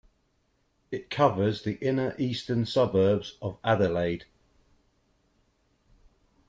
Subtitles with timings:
[0.89, 4.25] It covers the inner eastern suburbs of Adelaide.